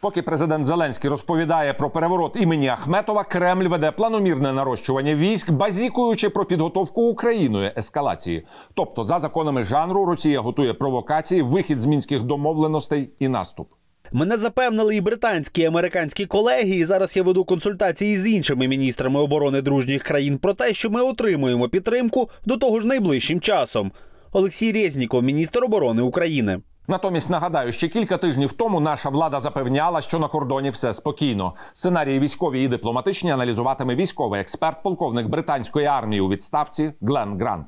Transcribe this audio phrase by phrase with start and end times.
[0.00, 6.44] Поки президент Зеленський розповідає про переворот імені Ахметова, Кремль веде планомірне нарощування військ, базікуючи про
[6.44, 8.46] підготовку Україною ескалації.
[8.74, 13.68] Тобто, за законами жанру, Росія готує провокації, вихід з мінських домовленостей і наступ.
[14.12, 16.70] Мене запевнили і британські і американські колеги.
[16.70, 21.02] І зараз я веду консультації з іншими міністрами оборони дружніх країн про те, що ми
[21.02, 23.92] отримуємо підтримку до того ж найближчим часом.
[24.32, 26.60] Олексій Резніков, міністр оборони України.
[26.90, 31.54] Натомість нагадаю, ще кілька тижнів тому наша влада запевняла, що на кордоні все спокійно.
[31.72, 37.66] Сценарії військові і дипломатичні аналізуватиме військовий експерт, полковник британської армії у відставці Глен Грант.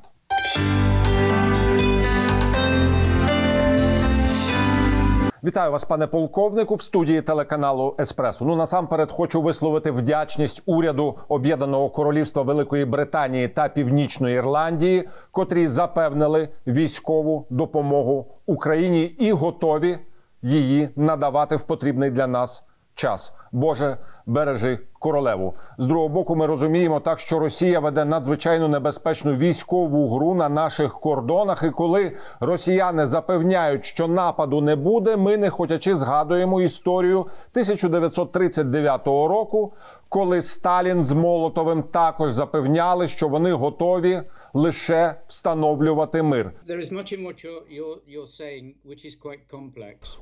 [5.45, 8.45] Вітаю вас, пане полковнику, в студії телеканалу Еспресо.
[8.45, 16.49] Ну насамперед хочу висловити вдячність уряду Об'єднаного Королівства Великої Британії та Північної Ірландії, котрі запевнили
[16.67, 19.97] військову допомогу Україні і готові
[20.41, 22.63] її надавати в потрібний для нас
[22.95, 23.33] час.
[23.51, 25.53] Боже, бережи королеву.
[25.77, 30.99] З другого боку, ми розуміємо так, що Росія веде надзвичайно небезпечну військову гру на наших
[30.99, 31.63] кордонах.
[31.63, 39.73] І коли росіяни запевняють, що нападу не буде, ми не хотячи згадуємо історію 1939 року,
[40.09, 44.21] коли Сталін з Молотовим також запевняли, що вони готові
[44.53, 46.51] лише встановлювати мир.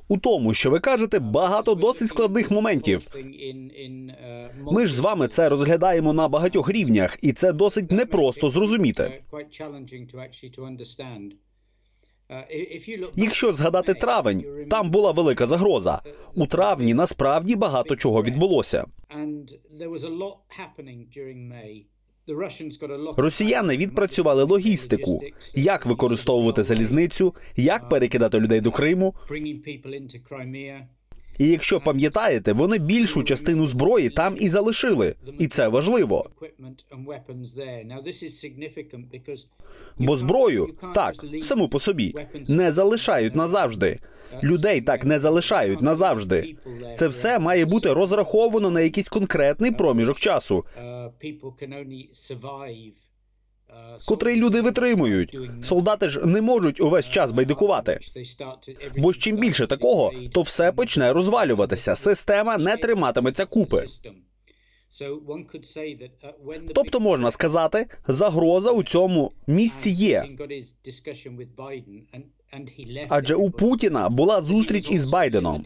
[0.07, 3.15] У тому, що ви кажете, багато досить складних моментів.
[4.71, 9.23] Ми ж з вами це розглядаємо на багатьох рівнях, і це досить непросто зрозуміти.
[12.29, 16.01] uh, Якщо згадати травень, там була велика загроза.
[16.35, 18.85] У травні насправді багато чого відбулося.
[23.17, 25.21] Росіяни відпрацювали логістику,
[25.53, 29.15] як використовувати залізницю, як перекидати людей до Криму.
[31.41, 36.29] І якщо пам'ятаєте, вони більшу частину зброї там і залишили, і це важливо.
[39.97, 42.13] Бо зброю так саму по собі
[42.47, 43.99] не залишають назавжди.
[44.43, 46.55] Людей так не залишають назавжди.
[46.97, 50.65] Це все має бути розраховано на якийсь конкретний проміжок часу,
[54.07, 55.37] котрий люди витримують.
[55.63, 57.99] Солдати ж не можуть увесь час байдикувати.
[58.97, 61.95] Бо ж чим більше такого, то все почне розвалюватися.
[61.95, 63.85] Система не триматиметься купи.
[66.75, 70.25] Тобто можна сказати, загроза у цьому місці є.
[73.09, 75.63] Адже у Путіна була зустріч із Байденом.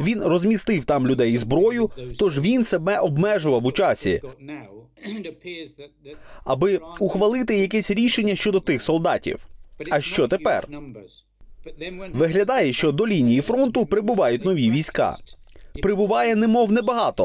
[0.00, 4.22] Він розмістив там людей і зброю, тож він себе обмежував у часі,
[6.44, 9.46] аби ухвалити якесь рішення щодо тих солдатів.
[9.90, 10.68] А що тепер?
[12.12, 15.16] Виглядає, що до лінії фронту прибувають нові війська.
[15.82, 17.22] Прибуває немов небагато,